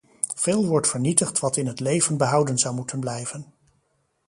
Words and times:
Veel 0.35 0.65
wordt 0.65 0.87
vernietigd 0.87 1.39
wat 1.39 1.57
in 1.57 1.67
het 1.67 1.79
leven 1.79 2.17
behouden 2.17 2.57
zou 2.57 2.75
moeten 2.75 2.99
blijven. 2.99 3.53